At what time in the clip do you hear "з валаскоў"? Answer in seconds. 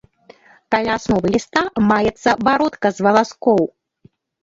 2.97-3.67